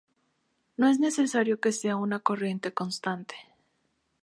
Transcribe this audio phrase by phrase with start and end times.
[0.77, 3.35] No es necesario que sea una corriente constante.